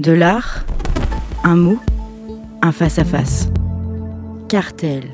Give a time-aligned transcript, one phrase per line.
[0.00, 0.64] De l'art,
[1.44, 1.78] un mot,
[2.62, 3.46] un face-à-face.
[4.48, 5.04] Cartel.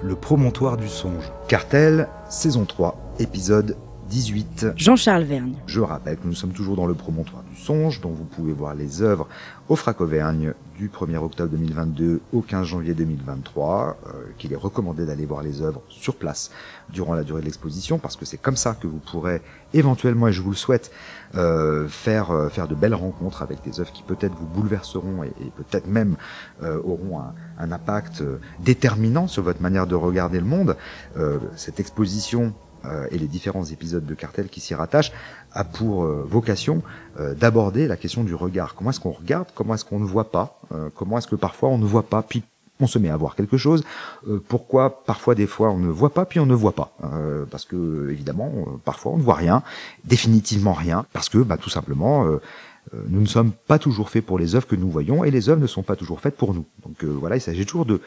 [0.00, 1.32] Le promontoire du songe.
[1.48, 3.76] Cartel, saison 3, épisode
[4.08, 4.66] 18.
[4.76, 5.54] Jean-Charles Vergne.
[5.66, 8.74] Je rappelle que nous sommes toujours dans le promontoire du songe, dont vous pouvez voir
[8.74, 9.28] les œuvres
[9.68, 15.06] au Frac Auvergne du 1er octobre 2022 au 15 janvier 2023, euh, qu'il est recommandé
[15.06, 16.50] d'aller voir les œuvres sur place
[16.90, 19.40] durant la durée de l'exposition, parce que c'est comme ça que vous pourrez
[19.72, 20.90] éventuellement, et je vous le souhaite,
[21.36, 25.28] euh, faire, euh, faire de belles rencontres avec des œuvres qui peut-être vous bouleverseront et,
[25.40, 26.16] et peut-être même
[26.62, 28.22] euh, auront un, un impact
[28.60, 30.76] déterminant sur votre manière de regarder le monde.
[31.16, 32.52] Euh, cette exposition
[33.10, 35.12] et les différents épisodes de Cartel qui s'y rattachent
[35.52, 36.82] a pour euh, vocation
[37.20, 38.74] euh, d'aborder la question du regard.
[38.74, 39.48] Comment est-ce qu'on regarde?
[39.54, 40.60] Comment est-ce qu'on ne voit pas?
[40.72, 42.22] Euh, Comment est-ce que parfois on ne voit pas?
[42.22, 42.42] Puis
[42.80, 43.84] on se met à voir quelque chose.
[44.28, 46.92] Euh, pourquoi parfois des fois on ne voit pas puis on ne voit pas?
[47.04, 49.62] Euh, Parce que évidemment euh, parfois on ne voit rien,
[50.04, 52.40] définitivement rien, parce que bah, tout simplement euh,
[52.92, 55.48] euh, nous ne sommes pas toujours faits pour les œuvres que nous voyons et les
[55.48, 56.66] œuvres ne sont pas toujours faites pour nous.
[56.84, 58.00] Donc euh, voilà, il s'agit toujours de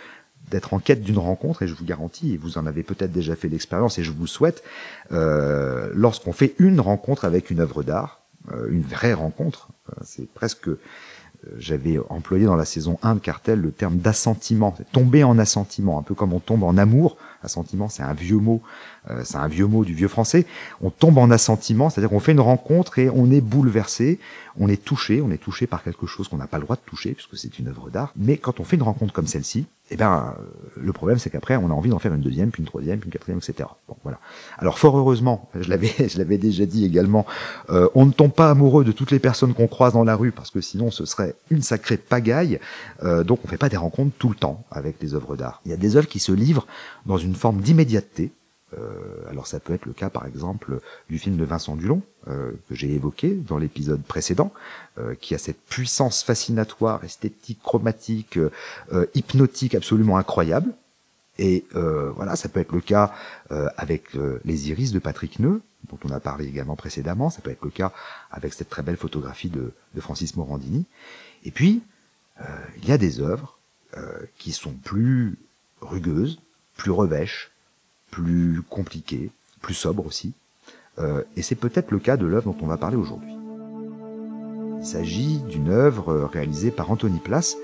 [0.50, 3.36] d'être en quête d'une rencontre et je vous garantis, et vous en avez peut-être déjà
[3.36, 4.64] fait l'expérience et je vous souhaite,
[5.12, 10.30] euh, lorsqu'on fait une rencontre avec une œuvre d'art, euh, une vraie rencontre, euh, c'est
[10.32, 10.80] presque, euh,
[11.58, 16.04] j'avais employé dans la saison 1 de Cartel le terme d'assentiment, tomber en assentiment, un
[16.04, 18.62] peu comme on tombe en amour, assentiment c'est un vieux mot,
[19.10, 20.46] euh, c'est un vieux mot du vieux français,
[20.82, 24.20] on tombe en assentiment, c'est-à-dire qu'on fait une rencontre et on est bouleversé,
[24.58, 26.82] on est touché, on est touché par quelque chose qu'on n'a pas le droit de
[26.82, 29.96] toucher puisque c'est une œuvre d'art, mais quand on fait une rencontre comme celle-ci, eh
[29.96, 30.36] ben,
[30.76, 33.08] le problème, c'est qu'après, on a envie d'en faire une deuxième, puis une troisième, puis
[33.08, 33.70] une quatrième, etc.
[33.88, 34.20] Bon, voilà.
[34.58, 37.26] Alors, fort heureusement, je l'avais, je l'avais déjà dit également,
[37.70, 40.32] euh, on ne tombe pas amoureux de toutes les personnes qu'on croise dans la rue,
[40.32, 42.60] parce que sinon, ce serait une sacrée pagaille.
[43.04, 45.62] Euh, donc, on fait pas des rencontres tout le temps avec les œuvres d'art.
[45.66, 46.68] Il y a des œuvres qui se livrent
[47.06, 48.34] dans une forme d'immédiateté.
[48.78, 52.52] Euh, alors, ça peut être le cas, par exemple, du film de Vincent Dulon, euh,
[52.68, 54.52] que j'ai évoqué dans l'épisode précédent,
[54.98, 60.74] euh, qui a cette puissance fascinatoire, esthétique, chromatique, euh, hypnotique absolument incroyable.
[61.40, 63.14] Et voilà, ça peut être le cas
[63.78, 67.30] avec les iris de Patrick Neu, dont on a parlé également précédemment.
[67.30, 67.94] Ça peut être le cas
[68.32, 70.88] avec cette très belle photographie de, de Francis Morandini.
[71.46, 71.84] Et puis,
[72.82, 73.60] il y a des œuvres
[74.40, 75.38] qui sont plus
[75.80, 76.40] rugueuses,
[76.76, 77.52] plus revêches,
[78.10, 79.30] plus compliquées,
[79.62, 80.34] plus sobres aussi.
[81.00, 83.34] Euh, et c'est peut-être le cas de l'œuvre dont on va parler aujourd'hui.
[84.80, 87.58] Il s'agit d'une œuvre euh, réalisée par Anthony Place,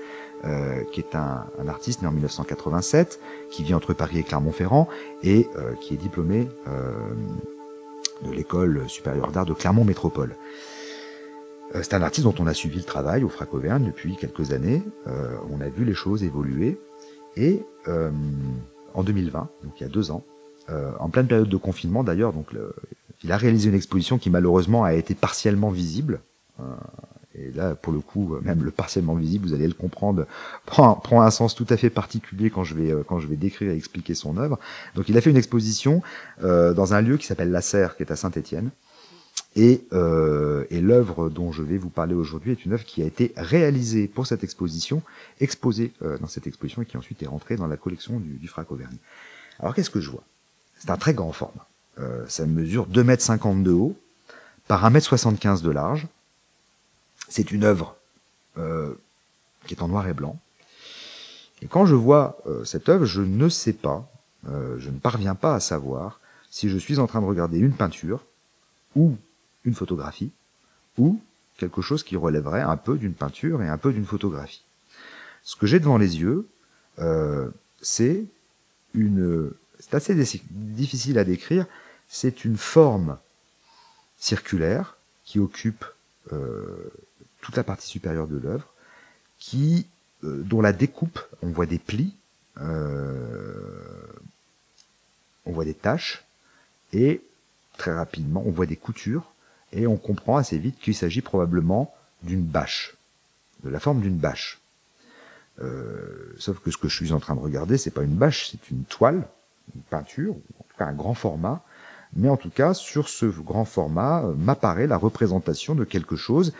[0.44, 4.88] euh, qui est un, artiste né en 1987, qui vit entre Paris et Clermont-Ferrand,
[5.22, 5.48] et
[5.80, 6.48] qui est diplômé
[8.22, 10.36] de l'école supérieure d'art de Clermont Métropole.
[11.80, 14.82] C'est un artiste dont on a suivi le travail au Frac Auvergne depuis quelques années.
[15.50, 16.78] On a vu les choses évoluer,
[17.38, 20.24] et en 2020, donc il y a deux ans,
[20.68, 22.52] en pleine période de confinement d'ailleurs, donc
[23.24, 26.20] il a réalisé une exposition qui malheureusement a été partiellement visible.
[27.34, 30.26] Et là, pour le coup, même le partiellement visible, vous allez le comprendre,
[30.66, 33.72] prend, prend un sens tout à fait particulier quand je vais quand je vais décrire
[33.72, 34.58] et expliquer son œuvre.
[34.94, 36.02] Donc, il a fait une exposition
[36.44, 38.70] euh, dans un lieu qui s'appelle La Serre, qui est à Saint-Étienne.
[39.56, 43.06] Et, euh, et l'œuvre dont je vais vous parler aujourd'hui est une œuvre qui a
[43.06, 45.02] été réalisée pour cette exposition,
[45.40, 48.48] exposée euh, dans cette exposition et qui ensuite est rentrée dans la collection du, du
[48.48, 48.96] Frac Auvergne.
[49.60, 50.24] Alors, qu'est-ce que je vois?
[50.76, 51.68] C'est un très grand format.
[51.98, 53.96] Euh, ça mesure 2,50 m de haut
[54.66, 56.06] par 1,75 m de large.
[57.28, 57.96] C'est une œuvre
[58.58, 58.94] euh,
[59.66, 60.38] qui est en noir et blanc.
[61.62, 64.10] Et quand je vois euh, cette œuvre, je ne sais pas,
[64.48, 67.72] euh, je ne parviens pas à savoir si je suis en train de regarder une
[67.72, 68.24] peinture
[68.94, 69.16] ou
[69.64, 70.30] une photographie
[70.98, 71.20] ou
[71.56, 74.62] quelque chose qui relèverait un peu d'une peinture et un peu d'une photographie.
[75.42, 76.48] Ce que j'ai devant les yeux,
[76.98, 77.48] euh,
[77.80, 78.24] c'est
[78.94, 80.14] une, c'est assez
[80.50, 81.66] difficile à décrire,
[82.08, 83.18] c'est une forme
[84.16, 85.84] circulaire qui occupe
[86.32, 86.90] euh,
[87.40, 88.72] toute la partie supérieure de l'œuvre,
[89.38, 89.86] qui,
[90.24, 92.14] euh, dont la découpe, on voit des plis,
[92.60, 94.06] euh,
[95.44, 96.24] on voit des taches,
[96.92, 97.22] et
[97.76, 99.32] très rapidement, on voit des coutures,
[99.72, 102.96] et on comprend assez vite qu'il s'agit probablement d'une bâche,
[103.64, 104.60] de la forme d'une bâche.
[105.60, 108.50] Euh, sauf que ce que je suis en train de regarder, c'est pas une bâche,
[108.50, 109.26] c'est une toile,
[109.74, 111.62] une peinture, en tout cas un grand format,
[112.16, 116.52] mais en tout cas, sur ce grand format, euh, m'apparaît la représentation de quelque chose,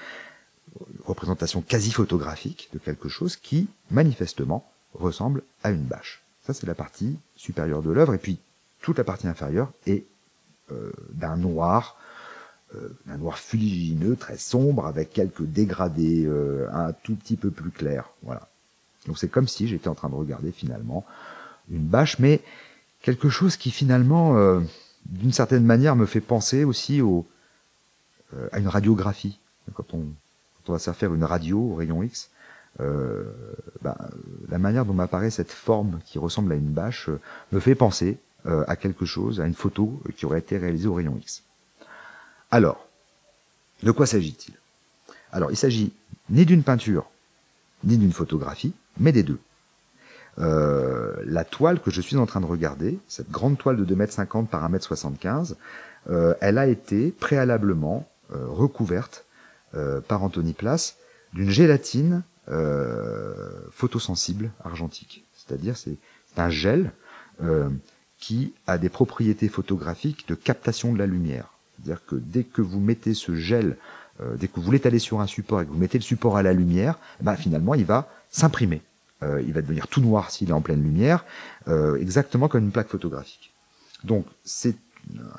[1.04, 6.22] représentation quasi photographique de quelque chose qui, manifestement, ressemble à une bâche.
[6.46, 8.38] Ça, c'est la partie supérieure de l'œuvre, et puis
[8.82, 10.04] toute la partie inférieure est
[10.70, 11.96] euh, d'un noir,
[12.74, 17.70] euh, d'un noir fuligineux, très sombre, avec quelques dégradés euh, un tout petit peu plus
[17.70, 18.10] clairs.
[18.22, 18.48] Voilà.
[19.06, 21.04] Donc c'est comme si j'étais en train de regarder finalement
[21.70, 22.40] une bâche, mais
[23.02, 24.60] quelque chose qui finalement, euh,
[25.06, 27.26] d'une certaine manière, me fait penser aussi au,
[28.34, 29.38] euh, à une radiographie.
[29.74, 30.06] Quand on,
[30.68, 32.30] on va se faire faire une radio au rayon X,
[32.80, 33.24] euh,
[33.82, 33.96] bah,
[34.48, 37.20] la manière dont m'apparaît cette forme qui ressemble à une bâche euh,
[37.52, 38.18] me fait penser
[38.66, 41.44] à quelque chose, à une photo qui aurait été réalisée au rayon X.
[42.50, 42.86] Alors,
[43.82, 44.52] de quoi s'agit-il?
[45.32, 45.94] Alors, il s'agit
[46.28, 47.08] ni d'une peinture,
[47.84, 49.38] ni d'une photographie, mais des deux.
[50.38, 54.40] Euh, la toile que je suis en train de regarder, cette grande toile de 2,50
[54.40, 55.54] m par 1m75,
[56.10, 59.26] euh, elle a été préalablement euh, recouverte
[60.06, 60.98] par Anthony Place
[61.32, 62.22] d'une gélatine
[63.72, 65.25] photosensible argentique.
[65.34, 65.98] C'est-à-dire c'est
[66.37, 66.92] un gel
[68.16, 71.54] qui a des propriétés photographiques de captation de la lumière.
[71.75, 73.76] C'est-à-dire que dès que vous mettez ce gel,
[74.37, 76.52] dès que vous l'étalez sur un support et que vous mettez le support à la
[76.52, 78.80] lumière, ben finalement il va s'imprimer.
[79.22, 81.25] Euh, il va devenir tout noir s'il est en pleine lumière,
[81.69, 83.52] euh, exactement comme une plaque photographique.
[84.02, 84.76] Donc c'est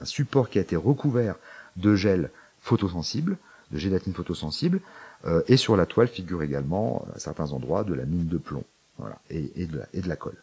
[0.01, 1.36] un support qui a été recouvert
[1.75, 2.31] de gel
[2.62, 3.38] photosensible,
[3.72, 4.80] de gélatine photosensible,
[5.25, 8.63] euh, et sur la toile figure également à certains endroits de la mine de plomb,
[8.98, 10.42] voilà, et, et, de, la, et de la colle.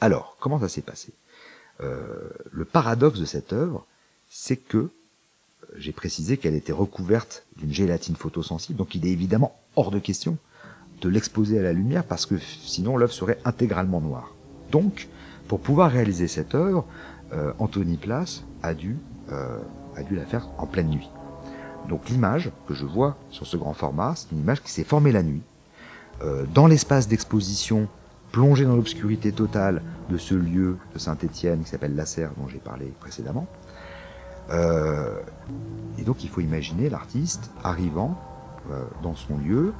[0.00, 1.12] Alors, comment ça s'est passé?
[1.80, 3.84] Le paradoxe de cette œuvre,
[4.30, 4.90] c'est que
[5.76, 10.38] j'ai précisé qu'elle était recouverte d'une gélatine photosensible, donc il est évidemment hors de question
[11.04, 14.32] de l'exposer à la lumière parce que sinon l'œuvre serait intégralement noire.
[14.72, 15.08] Donc,
[15.48, 16.86] pour pouvoir réaliser cette œuvre,
[17.34, 18.96] euh, Anthony Place a dû,
[19.30, 19.58] euh,
[19.96, 21.10] a dû la faire en pleine nuit.
[21.88, 25.12] Donc l'image que je vois sur ce grand format, c'est une image qui s'est formée
[25.12, 25.42] la nuit,
[26.22, 27.86] euh, dans l'espace d'exposition,
[28.32, 32.58] plongé dans l'obscurité totale de ce lieu de Saint-Étienne qui s'appelle la Serre dont j'ai
[32.58, 33.46] parlé précédemment.
[35.98, 38.18] et donc il faut imaginer l'artiste arrivant
[39.02, 39.72] dans son lieu,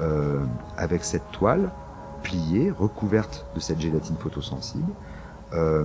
[0.00, 0.40] euh,
[0.78, 1.70] avec cette toile
[2.22, 4.90] pliée, recouverte de cette gélatine photosensible,
[5.52, 5.84] euh,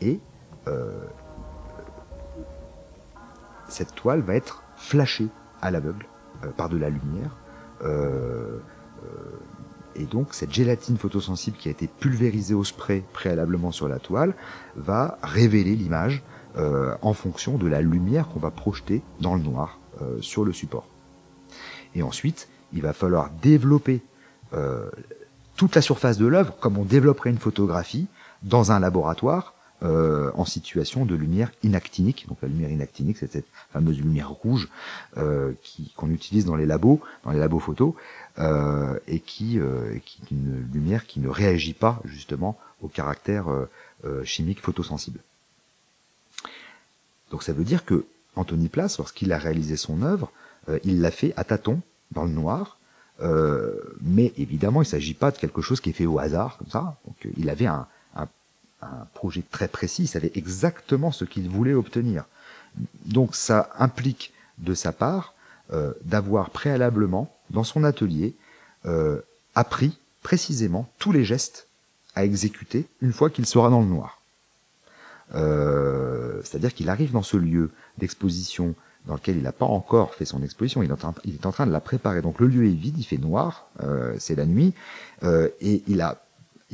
[0.00, 0.20] et
[0.68, 0.90] euh,
[3.68, 5.28] cette toile va être flashée
[5.60, 6.06] à l'aveugle
[6.56, 7.36] par de la lumière.
[9.94, 14.34] et donc cette gélatine photosensible qui a été pulvérisée au spray préalablement sur la toile
[14.76, 16.22] va révéler l'image
[16.56, 19.78] en fonction de la lumière qu'on va projeter dans le noir
[20.20, 20.86] sur le support.
[21.94, 24.02] Et ensuite, il va falloir développer
[24.52, 24.88] euh,
[25.56, 28.06] toute la surface de l'œuvre comme on développerait une photographie
[28.42, 32.26] dans un laboratoire euh, en situation de lumière inactinique.
[32.28, 34.68] Donc la lumière inactinique, c'est cette fameuse lumière rouge
[35.16, 35.52] euh,
[35.96, 37.94] qu'on utilise dans les labos, dans les labos photos,
[39.06, 39.60] et qui,
[40.04, 43.46] qui est une lumière qui ne réagit pas justement au caractère
[44.24, 45.20] chimique photosensible.
[47.30, 50.32] Donc ça veut dire que Anthony Place, lorsqu'il a réalisé son œuvre,
[50.82, 51.80] il l'a fait à tâtons,
[52.14, 52.78] dans le noir.
[53.20, 56.58] Euh, mais évidemment, il ne s'agit pas de quelque chose qui est fait au hasard,
[56.58, 56.96] comme ça.
[57.06, 57.86] Donc, euh, il avait un,
[59.14, 62.26] projet très précis, il savait exactement ce qu'il voulait obtenir.
[63.06, 65.32] Donc, ça implique de sa part
[65.72, 68.34] euh, d'avoir préalablement, dans son atelier,
[69.54, 71.68] appris précisément tous les gestes
[72.14, 74.20] à exécuter une fois qu'il sera dans le noir.
[76.44, 78.74] C'est-à-dire qu'il arrive dans ce lieu d'exposition
[79.06, 81.80] dans lequel il n'a pas encore fait son exposition, il est, en train, de la
[81.80, 82.22] préparer.
[82.22, 84.72] Donc le lieu est vide, il fait noir, euh, c'est la nuit,
[85.22, 86.20] euh, et il a,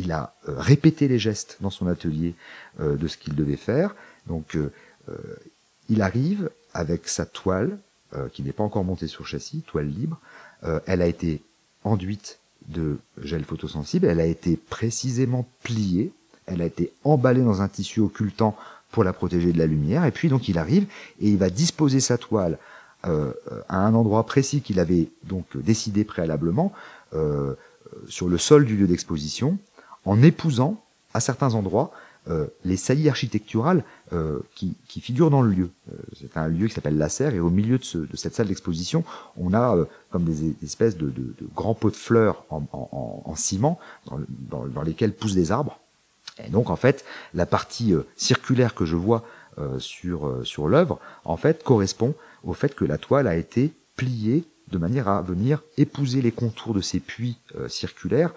[0.09, 2.35] euh, répété les gestes dans son atelier
[2.79, 3.95] de ce qu'il devait faire.
[4.27, 4.57] Donc
[5.89, 7.79] il arrive avec sa toile,
[8.33, 10.19] qui n'est pas encore montée sur châssis, toile libre,
[10.87, 11.43] elle a été
[11.85, 12.39] enduite
[12.69, 16.13] de gel photosensible, elle a été précisément pliée,
[16.51, 18.57] elle a été emballée dans un tissu occultant
[18.91, 20.05] pour la protéger de la lumière.
[20.05, 20.85] Et puis donc il arrive
[21.21, 22.59] et il va disposer sa toile
[23.07, 23.33] euh,
[23.69, 26.73] à un endroit précis qu'il avait donc décidé préalablement
[27.15, 27.55] euh,
[28.09, 29.59] sur le sol du lieu d'exposition,
[30.05, 30.83] en épousant
[31.15, 31.93] à certains endroits
[32.29, 35.71] euh, les saillies architecturales euh, qui, qui, figurent dans le lieu.
[35.91, 38.35] Euh, c'est un lieu qui s'appelle la serre et au milieu de, ce, de cette
[38.35, 39.05] salle d'exposition,
[39.39, 43.23] on a euh, comme des, espèces de, de, de, grands pots de fleurs en, en,
[43.25, 43.79] en ciment
[44.51, 45.81] dans, dans lesquels poussent des arbres.
[46.39, 49.25] Et donc en fait, la partie euh, circulaire que je vois
[49.59, 53.73] euh, sur, euh, sur l'œuvre, en fait, correspond au fait que la toile a été
[53.97, 58.33] pliée de manière à venir épouser les contours de ces puits circulaires,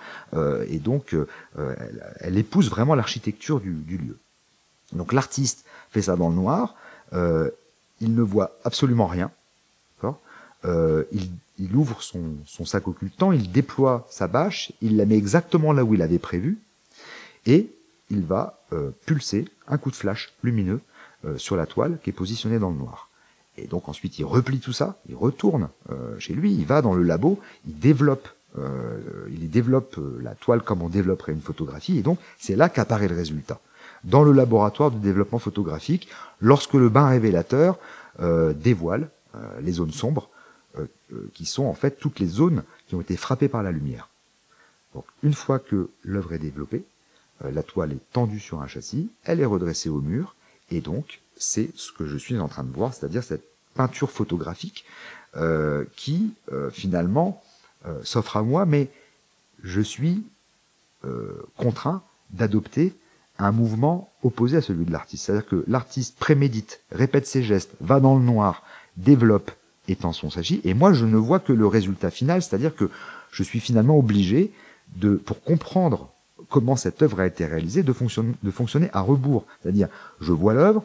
[0.67, 1.15] et donc
[1.55, 4.17] elle, elle, épouse vraiment l'architecture du, du, lieu.
[4.93, 6.73] Donc l'artiste fait ça dans le noir,
[7.11, 9.29] il ne voit absolument rien,
[10.65, 15.71] il, il, ouvre son, son sac occultant, il déploie sa bâche, il la met exactement
[15.71, 16.57] là où il avait prévu,
[17.45, 17.69] et
[18.13, 20.81] il va euh, pulser un coup de flash lumineux
[21.25, 23.09] euh, sur la toile qui est positionnée dans le noir.
[23.57, 26.93] Et donc ensuite il replie tout ça, il retourne euh, chez lui, il va dans
[26.93, 28.27] le labo, il développe,
[29.31, 33.15] il développe la toile comme on développerait une photographie, et donc c'est là qu'apparaît le
[33.15, 33.59] résultat.
[34.03, 36.07] Dans le laboratoire de développement photographique,
[36.39, 37.79] lorsque le bain révélateur
[38.19, 39.09] dévoile
[39.59, 40.29] les zones sombres
[41.33, 44.07] qui sont en fait toutes les zones qui ont été frappées par la lumière.
[44.93, 46.85] Donc une fois que l'œuvre est développée,
[47.41, 50.35] la toile est tendue sur un châssis, elle est redressée au mur,
[50.71, 54.85] et donc c'est ce que je suis en train de voir, c'est-à-dire cette peinture photographique
[55.35, 57.41] euh, qui euh, finalement
[58.03, 58.89] s'offre à moi, mais
[59.61, 60.23] je suis
[61.57, 62.95] contraint d'adopter
[63.39, 65.25] un mouvement opposé à celui de l'artiste.
[65.25, 68.63] C'est-à-dire que l'artiste prémédite, répète ses gestes, va dans le noir,
[68.97, 69.51] développe,
[69.87, 72.89] étend son s'agit, et moi je ne vois que le résultat final, c'est-à-dire que
[73.31, 74.51] je suis finalement obligé
[74.95, 76.12] de, pour comprendre
[76.49, 77.93] comment cette œuvre a été réalisée, de
[78.43, 79.45] de fonctionner à rebours.
[79.61, 79.87] C'est-à-dire,
[80.19, 80.83] je vois l'œuvre,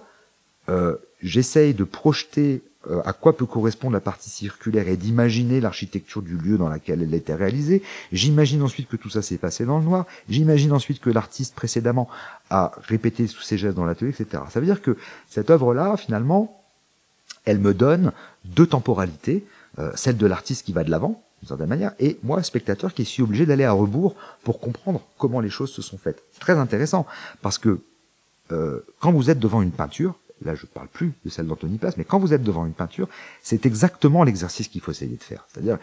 [0.69, 6.23] euh, j'essaye de projeter euh, à quoi peut correspondre la partie circulaire et d'imaginer l'architecture
[6.23, 7.83] du lieu dans laquelle elle a été réalisée.
[8.13, 10.07] J'imagine ensuite que tout ça s'est passé dans le noir.
[10.29, 12.09] J'imagine ensuite que l'artiste précédemment
[12.51, 14.45] a répété tous ses gestes dans l'atelier, etc.
[14.51, 14.97] Ça veut dire que
[15.29, 16.63] cette œuvre-là, finalement,
[17.45, 18.13] elle me donne
[18.45, 19.45] deux temporalités,
[19.79, 23.05] euh, celle de l'artiste qui va de l'avant, d'une certaine manière, et moi, spectateur, qui
[23.05, 26.23] suis obligé d'aller à rebours pour comprendre comment les choses se sont faites.
[26.33, 27.07] C'est très intéressant,
[27.43, 27.81] parce que
[28.53, 30.15] euh, quand vous êtes devant une peinture,
[30.45, 32.73] là je ne parle plus de celle d'Anthony Place, mais quand vous êtes devant une
[32.73, 33.09] peinture,
[33.43, 35.47] c'est exactement l'exercice qu'il faut essayer de faire.
[35.49, 35.79] C'est-à-dire,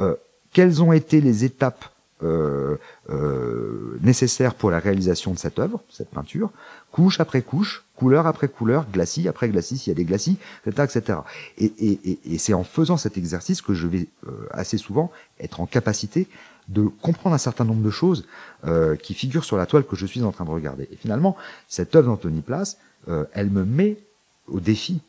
[0.00, 0.14] euh,
[0.52, 1.86] quelles ont été les étapes
[2.22, 2.76] euh,
[3.10, 6.50] euh, nécessaires pour la réalisation de cette œuvre, cette peinture,
[6.92, 10.98] couche après couche, couleur après couleur, glacis après glacis, s'il y a des glacis, etc.
[10.98, 11.18] etc.
[11.58, 15.60] Et, et, et c'est en faisant cet exercice que je vais euh, assez souvent être
[15.60, 16.28] en capacité
[16.68, 18.26] de comprendre un certain nombre de choses
[18.64, 20.88] euh, qui figurent sur la toile que je suis en train de regarder.
[20.92, 21.36] Et finalement,
[21.68, 22.78] cette œuvre d'Anthony Place,
[23.08, 23.98] euh, elle me met
[24.46, 25.00] au défi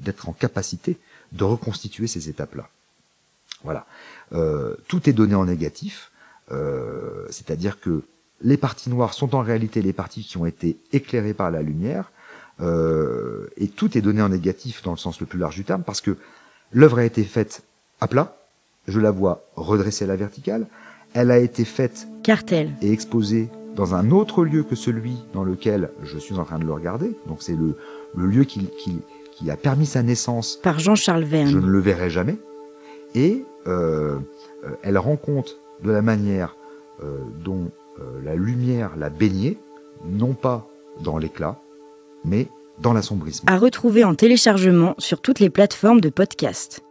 [0.00, 0.98] d'être en capacité
[1.32, 2.68] de reconstituer ces étapes-là.
[3.64, 3.86] Voilà.
[4.86, 6.10] tout est donné en négatif.
[6.52, 8.02] Euh, c'est-à-dire que
[8.42, 12.10] les parties noires sont en réalité les parties qui ont été éclairées par la lumière,
[12.60, 15.82] euh, et tout est donné en négatif dans le sens le plus large du terme,
[15.82, 16.16] parce que
[16.72, 17.62] l'œuvre a été faite
[18.00, 18.36] à plat,
[18.88, 20.66] je la vois redressée à la verticale,
[21.14, 22.72] elle a été faite Cartel.
[22.82, 26.64] et exposée dans un autre lieu que celui dans lequel je suis en train de
[26.64, 27.76] le regarder, donc c'est le,
[28.16, 29.00] le lieu qui, qui,
[29.32, 30.56] qui, a permis sa naissance.
[30.62, 31.48] Par Jean-Charles Verne.
[31.48, 32.36] Je ne le verrai jamais.
[33.14, 34.18] Et euh,
[34.64, 36.56] euh elle rend compte de la manière
[37.02, 39.58] euh, dont euh, la lumière l'a baigné,
[40.04, 40.68] non pas
[41.02, 41.60] dans l'éclat,
[42.24, 42.48] mais
[42.80, 43.50] dans l'assombrissement.
[43.52, 46.85] À retrouver en téléchargement sur toutes les plateformes de podcast.